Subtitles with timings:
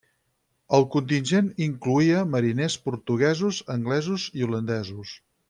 [0.77, 5.15] El contingent incloïa mariners portuguesos, anglesos i holandesos.